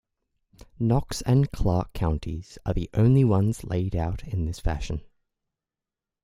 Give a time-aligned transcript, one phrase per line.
[0.79, 5.01] Knox and Clark counties are the only ones laid out in this fashion.